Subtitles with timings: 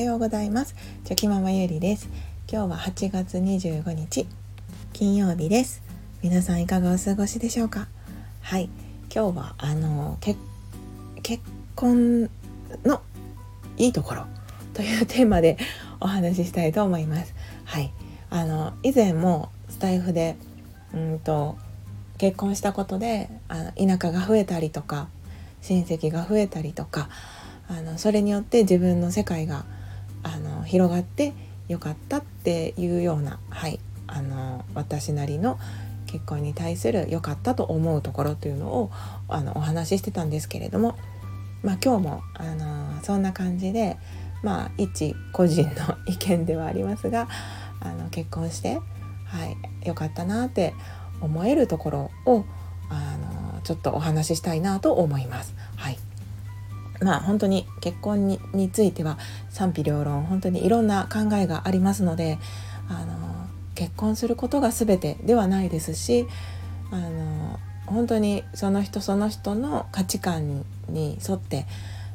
[0.00, 0.74] はようございます。
[1.04, 2.08] チョキママゆりです。
[2.50, 4.26] 今日は8月25日
[4.94, 5.82] 金曜日です。
[6.22, 7.86] 皆さんいかがお過ごしでしょうか？
[8.40, 8.70] はい。
[9.14, 10.38] 今日はあの結
[11.74, 12.30] 婚
[12.82, 13.02] の
[13.76, 14.24] いいところ
[14.72, 15.58] というテーマで
[16.00, 17.34] お話ししたいと思います。
[17.66, 17.92] はい。
[18.30, 20.36] あの以前もスタイフで
[20.94, 21.58] うんと
[22.16, 25.10] 結婚したことであの田舎が増えたりとか
[25.60, 27.10] 親戚が増えたりとか
[27.68, 29.66] あのそれによって自分の世界が
[30.22, 31.32] あの広がって
[31.68, 35.58] よかったっていうような、はい、あの私なりの
[36.06, 38.90] 結婚に対する良かったと思うところというのを
[39.28, 40.98] あのお話ししてたんですけれども、
[41.62, 43.96] まあ、今日もあのそんな感じで、
[44.42, 47.28] まあ、一個人の意見ではありますが
[47.78, 48.80] あの結婚して、
[49.26, 50.74] はい、よかったなって
[51.20, 52.44] 思えるところを
[52.88, 53.16] あ
[53.54, 55.54] のちょっとお話ししたいなと思います。
[55.76, 55.98] はい
[57.00, 62.38] まあ本当に結婚にについては賛否両論本当にいろんな考えがありますので
[62.88, 63.30] あの
[63.74, 66.26] 結婚することが全てではないですし
[66.90, 71.66] あの本当にその人その人の価値観に沿って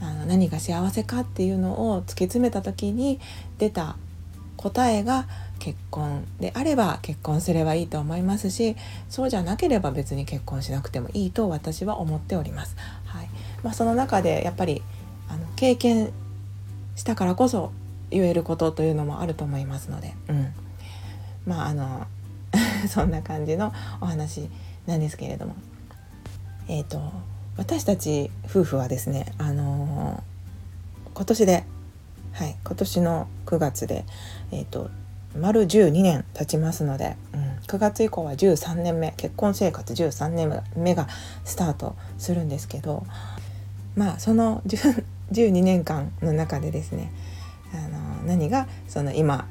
[0.00, 3.20] あの何が幸せかっていうのを突き詰めた時に
[3.58, 3.96] 出た
[4.56, 5.26] 答えが
[5.58, 8.76] 結婚であれば結婚すればいいと思いますし
[9.08, 12.76] そうじゃなければ別に結婚しなくてもいいと私は思っております。
[13.62, 14.82] はいまあ、その中でやっぱり
[15.28, 16.12] あの経験
[16.96, 17.72] したからこそ
[18.10, 20.52] 言えることというのもあると思いますので、うん、
[21.46, 22.06] まああの
[22.88, 24.50] そんな感じのお話
[24.86, 25.54] なんですけれども、
[26.68, 27.00] えーと、
[27.56, 31.64] 私たち夫婦はですね、あのー、今年で、
[32.32, 34.04] はい、今年の9月で、
[34.50, 34.90] えーと、
[35.38, 41.06] 丸12年経ちますので、うん、9月以降は13年目結婚生活13年目が
[41.44, 43.06] スタートするんですけど
[43.96, 44.62] まあその
[45.32, 47.12] 12年間の中でですね
[47.74, 49.48] あの何がその今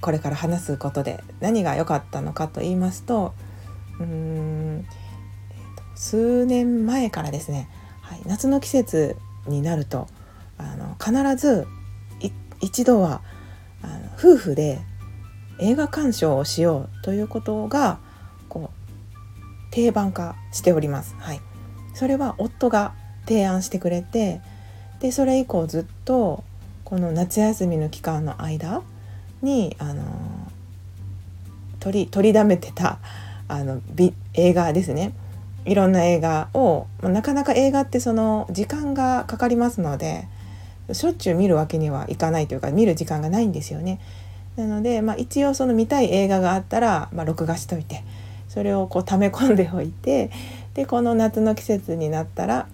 [0.00, 3.34] これから話すことで何が良かったのかと言いますと
[4.00, 4.86] うーん、
[5.94, 7.68] 数年前からですね、
[8.00, 10.08] はい、夏の季節になると
[10.56, 11.66] あの必ず
[12.60, 13.22] 一度は
[13.82, 14.80] あの夫婦で
[15.60, 17.98] 映画鑑賞をしようということが
[18.48, 21.14] こう定番化しております。
[21.18, 21.40] はい、
[21.94, 22.94] それは夫が
[23.26, 24.40] 提案してくれて
[25.00, 26.44] でそれ以降ずっと
[26.84, 28.82] この夏休みの期間の間
[29.42, 30.02] にあの
[31.78, 32.98] 取り取りだめてた
[33.48, 33.80] あの
[34.34, 35.12] 映画ですね
[35.64, 40.26] いろんな映画をまなかなか映画ってその時間がかかりますので
[40.92, 44.00] しょっちゅう見るわけにはいかないというか見る時間がないんですよね。
[44.56, 48.02] なので、まあ、一応その見たい映画があったら、まあ、録画しといて
[48.48, 50.30] それをこう溜め込んでおいて
[50.74, 52.66] でこの夏の季節になったら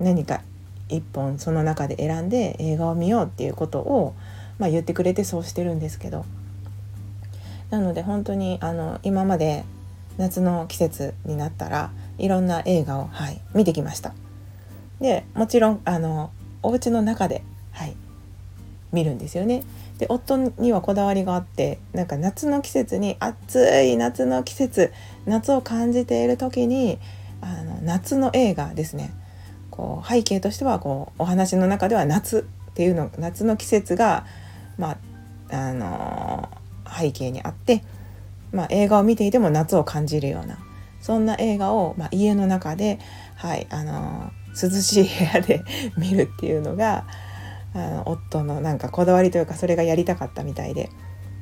[0.00, 0.42] 何か
[0.88, 4.14] 一本その中で選んで映画を見ようっていうことを、
[4.58, 6.24] まあ、言ってくれてそうしてるんですけど
[7.70, 9.64] なので本当にあの今まで
[10.18, 14.12] 夏の季節になったらいろんな映画を、はい、見てきました。
[15.00, 16.30] でもちろんあの
[16.62, 17.96] お家の中で、はい、
[18.92, 19.62] 見るんですよね。
[19.98, 24.92] で夫にはこだわりがあってなんか夏の季節に暑い夏の季節
[25.24, 26.98] 夏を感じている時に
[27.40, 29.12] あの夏の映画ですね
[29.70, 34.26] こう背景としてはこうお話の中では夏っていうの夏の季節が、
[34.78, 34.98] まあ
[35.52, 37.82] あのー、背景にあって、
[38.52, 40.58] まあ、映画を見ていても夏を感じるような
[41.00, 42.98] そんな映画を、まあ、家の中で、
[43.36, 45.62] はいあのー、涼しい部屋で
[45.96, 47.06] 見るっていうのが
[47.74, 50.90] あの夫のなんかこだわりというかそれがやりたかったみたいで。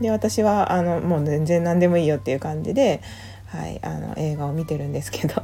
[0.00, 3.02] で私はあのもう全然何でもいいよっていう感じで、
[3.44, 5.42] はい、あの映画を見てるんですけど。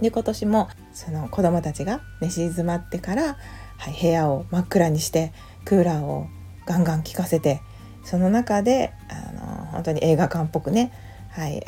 [0.00, 3.36] で今年もその子供たちが寝静まってから、
[3.78, 5.32] はい、部屋を真っ暗にして
[5.64, 6.26] クーラーを
[6.66, 7.60] ガンガン効かせて
[8.04, 10.92] その中であの本当に映画館っぽくね、
[11.30, 11.62] はい、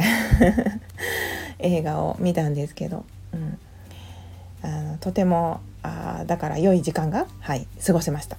[1.58, 3.58] 映画を見たんですけど、うん、
[4.62, 8.36] あのとてもあだから良い時間が、はい、過ごせました。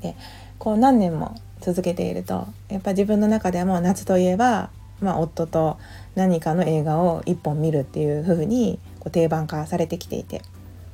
[0.00, 0.16] で
[0.58, 4.70] こう何年も続けているとやっぱ自分の中でも夏といえば
[5.02, 5.78] まあ、夫と
[6.14, 10.42] 何かの映画を一本見るっていう風にこう定番化されてきていて。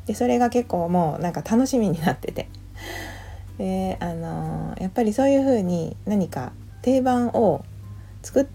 [0.07, 2.49] でそれが結構もうなんか楽しみになってて。
[3.59, 7.65] で、あのー、やっぱりそういう風に何か定番を
[8.23, 8.49] 作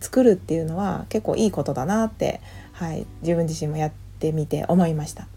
[0.00, 2.40] 作るっていうのは結構いいことだなって、
[2.72, 5.28] はい、自分自身もやってみて思いました。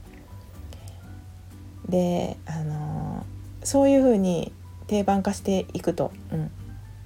[1.87, 4.51] で、あのー、そういう風に
[4.87, 6.51] 定番化していくと、うん、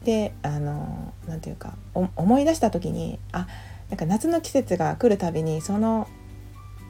[0.07, 3.45] であの何て言うか思い出した時にあ
[3.89, 6.07] なんか夏の季節が来るたびにその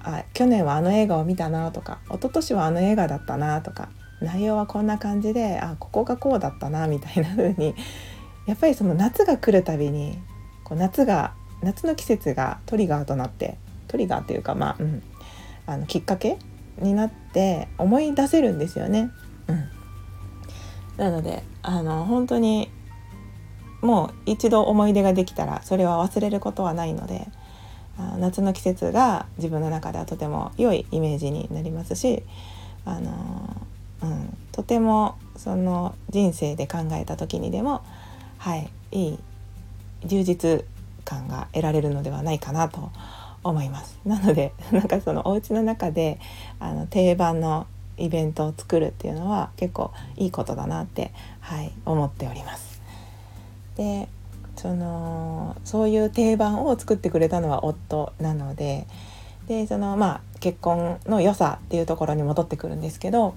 [0.03, 3.89] あ去年はあの映画を見たなとか一昨年はあの映画だったなとか
[4.21, 7.73] 内容はこんな感じであここがこうだったなみたいな風に
[8.45, 10.19] やっぱりその夏が来るたびに
[10.63, 11.33] こう夏が
[11.63, 15.01] 夏の季節がトリガーとなってトリガーっていうかまあ、うん、
[15.65, 16.37] あのきっかけ
[16.77, 19.09] になって思い出せるんですよね。
[19.47, 19.69] うん、
[20.97, 22.69] なのであの本当に
[23.87, 27.29] もう一度思い出ができたらそれは忘れることはないので
[28.19, 32.21] 夏の季節が自分の中ではとても良いイメージになりますし
[32.83, 33.61] あの、
[34.03, 37.81] うん、とてもその人生で考えた時にでも、
[38.39, 39.19] はい、いい
[40.03, 40.65] 充実
[41.05, 42.91] 感が得られるのではないかなと
[43.41, 43.97] 思います。
[44.05, 46.19] なので なんかそのお家の中で
[46.59, 47.67] あの定番の
[47.97, 52.66] イベントを作るっていうのは結構いいことだなって、はい、思っております。
[53.77, 54.09] で
[54.55, 58.87] そのそういう定番を作ってくれたのは夫なので
[59.47, 63.35] でそのまあ結婚の良さっていうところに戻ってくるんですけど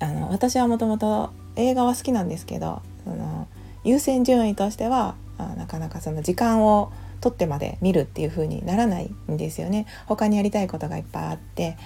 [0.00, 3.46] あの私はもともと映画は好きなんですけどその
[3.84, 6.90] 優先順位としてはあなかなかその時間を
[7.20, 9.86] 取ってまで見るっていう風にならないんですよね。
[10.06, 11.76] 他にやりたいことがいっぱいあって、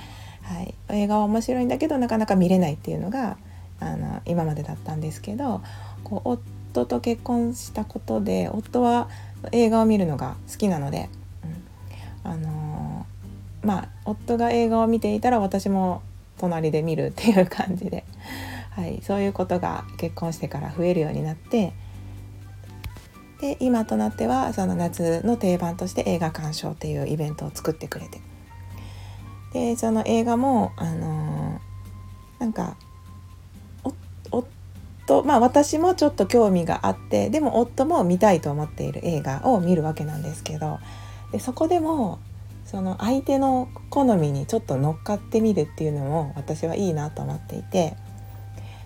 [0.43, 3.37] はい、映画は面白いんだけどなかなか見れないっていうのが
[3.81, 5.63] あの今までだったんですけど
[6.05, 6.29] こう
[6.71, 9.09] 夫と結婚したことで夫は
[9.53, 11.09] 映画を見るのが好きなので、
[12.25, 16.03] うん、あのー、まあ夫が映画を見ていたら私も
[16.39, 18.05] 隣で見るっていう感じで、
[18.71, 21.73] はい、そういうことが結婚してから増えるようになって
[23.41, 28.21] で今となってはその夏の定番として映画鑑賞っていうイベントを作ってくれて。
[29.53, 32.77] でその映画もあのー、なんか
[35.11, 40.79] 夫まあ私もちょっと興味があってでも夫も見たいと思っている映画を見るわけなんですけど
[41.33, 42.19] でそこでも
[42.65, 47.97] その相手の好みにちょっと乗っかってみるっていうのも私はいいなと思っていて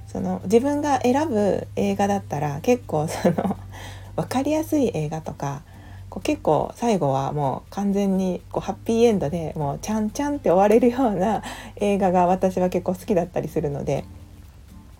[0.06, 3.56] その自分が選ぶ映画だったら結構その
[4.16, 5.62] 分かりやすい映画とか
[6.08, 11.42] こう結構最後はもう完全にこうハッピーエンドでもうちゃんちゃんって終われるような
[11.76, 14.04] 映画が私は結構好きだったりするので。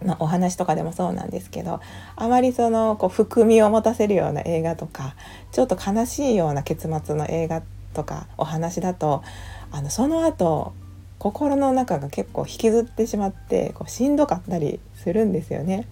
[0.04, 1.80] ま、お話とかでもそうなんですけど
[2.16, 5.14] あまりそのこう含みを持たせるような映画とか
[5.52, 7.62] ちょっと悲しいような結末の映画
[7.94, 9.22] とかお話だと
[9.70, 10.72] あのその後
[11.18, 15.88] 心の中が結構引きずってしまってこうしんどかったりするんですよね。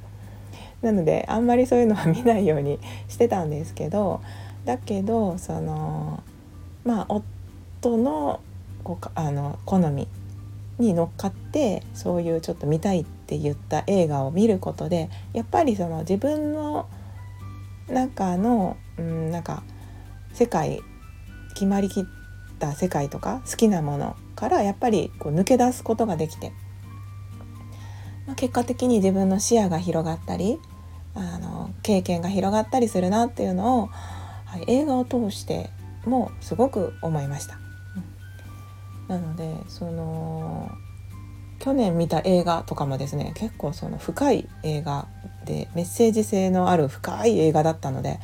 [0.83, 2.79] なのであんまりそういうのは見ないように
[3.09, 4.21] してたんですけど
[4.65, 6.23] だけどその
[6.85, 8.41] まあ夫の
[8.85, 10.09] こうあの好み
[10.79, 16.87] に乗っかってそういうちょっと見たいってって言った映画を見ることでやっぱりその自分の
[17.89, 19.63] 中の、うん、なんか
[20.35, 20.81] 世界
[21.55, 22.05] 決まりきっ
[22.59, 26.53] た世界とか好きなものからやっぱりこう抜け出すことができて、
[28.27, 30.59] まあ、結果的に自分の視野が広がったり
[31.15, 35.71] あの経験が広がったりするなっていうのを、はい、映画を通して
[36.05, 37.59] もすごく思いました。
[39.09, 40.71] なのでその
[41.63, 45.07] 去年見た映画とかもですね結構その深い映画
[45.45, 48.19] でメッセージ性のある深い映画だったので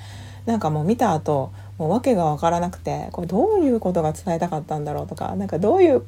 [0.45, 6.03] なんかもう見た後もう訳が分からなくてこれどういうことが伝えたかったんだろうとか何かどういう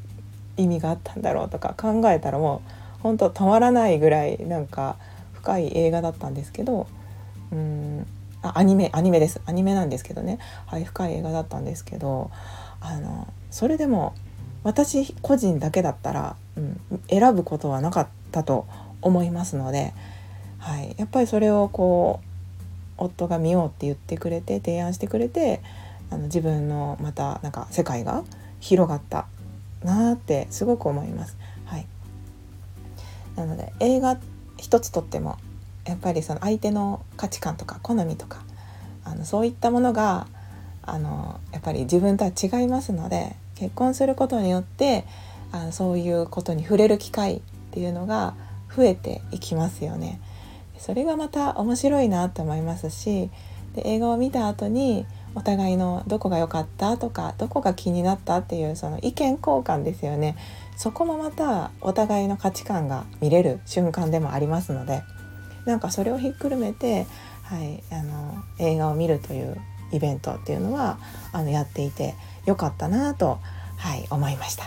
[0.57, 2.63] 意味があったんだろうとか考えたらも
[2.99, 4.97] う本当止まらないぐらいなんか
[5.35, 6.89] 深い映画だったんですけど
[7.53, 8.07] うん
[8.43, 9.41] あアニメアニメです。
[9.47, 10.39] アニメなんですけどね。
[10.67, 12.31] はい深い映画だったんですけど
[12.81, 14.15] あのそれでも
[14.63, 18.67] 私個人だけだったら、うん、選ぶことはなかったと
[19.01, 19.95] 思いますので、
[20.59, 22.21] はい、やっぱりそれをこ
[22.99, 25.63] う夫が見ようって言ってくれて提案してくれて
[26.11, 28.25] あの自分のまたなんか世界が
[28.61, 29.27] 広がった
[29.83, 31.39] なってすごく思います。
[31.65, 31.87] はい、
[33.37, 34.19] なので映画
[34.59, 35.39] 一つとっても
[35.87, 38.43] やっぱりその相手の価値観とか好みとか
[39.05, 40.27] あのそういったものが
[40.83, 45.05] あのやっぱり自分とは違いますので結婚することによって
[45.53, 47.41] あのそういうことに触れる機会っ
[47.73, 48.35] ていうのが
[48.75, 50.21] 増えていきますよね。
[50.79, 53.31] それがまた面白いなと思いますし
[53.75, 60.37] で映画を見た後にお互いのどこが良かったとかどこが気になったっていうその意見交換ですよね
[60.77, 65.03] そこもまたお互いの価値観が見れる瞬間でもありますので
[65.67, 67.07] なんかそれをひっくるめて、
[67.43, 69.61] はい、あの映画を見るという
[69.93, 70.99] イベントっていうのは
[71.33, 72.15] あのやっていて
[72.47, 73.39] よかったなと、
[73.77, 74.65] はい、思いました。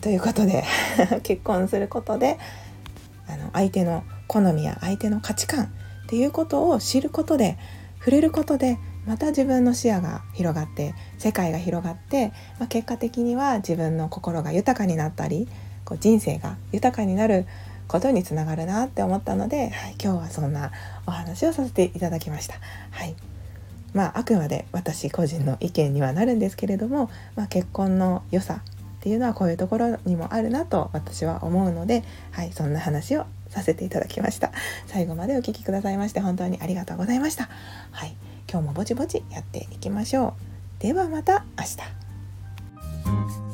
[0.00, 0.64] ということで
[1.24, 2.38] 結婚することで
[3.26, 5.68] あの相手の好みや相手の価値観っ
[6.08, 7.58] ていうことを知ることで
[7.98, 15.48] 触れることでまた自分の視野が広がって世界が広がって、まあ、結果的には自分の心が豊かになったり
[15.84, 17.46] こう人生が豊かになる
[17.88, 20.72] ことにつながるなって思ったので、はい、今日はそんな
[21.06, 22.56] お話をさせていただきました。
[22.90, 23.14] はい
[23.96, 34.52] まあ、あくまで私個人の意見にはなるんですけれども、まあ、結婚の良さっていうのはこういうところにもあるなと私は思うので、はい、そんな話をさせていただきました。
[34.86, 37.48] 最後までお聴きくださいまして本当にありがとうございました。
[37.90, 38.14] はい
[38.50, 40.34] 今日もぼちぼちやっていきましょ
[40.78, 40.82] う。
[40.82, 43.45] ではまた明日。